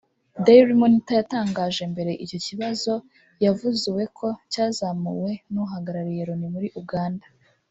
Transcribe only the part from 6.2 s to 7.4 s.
Loni muri Uganda